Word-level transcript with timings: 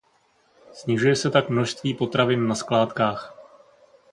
Snižuje 0.73 1.15
se 1.15 1.29
tak 1.31 1.49
množství 1.49 1.93
potravin 1.93 2.47
na 2.47 2.55
skládkách. 2.55 3.37